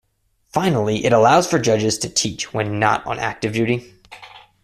[0.51, 3.93] Finally, it allows for judges to teach when not on active duty.